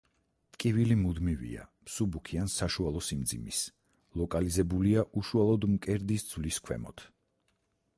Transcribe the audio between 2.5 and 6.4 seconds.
საშუალო სიმძიმის, ლოკალიზებულია უშუალოდ მკერდის